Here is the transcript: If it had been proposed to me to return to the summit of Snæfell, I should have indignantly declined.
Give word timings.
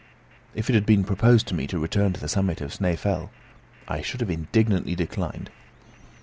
If 0.55 0.67
it 0.67 0.73
had 0.73 0.87
been 0.87 1.03
proposed 1.03 1.45
to 1.49 1.53
me 1.53 1.67
to 1.67 1.77
return 1.77 2.11
to 2.13 2.19
the 2.19 2.27
summit 2.27 2.59
of 2.59 2.73
Snæfell, 2.75 3.29
I 3.87 4.01
should 4.01 4.21
have 4.21 4.31
indignantly 4.31 4.95
declined. 4.95 5.51